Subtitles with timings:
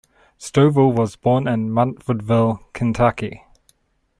[0.39, 3.43] Stovall was born in Munfordville, Kentucky.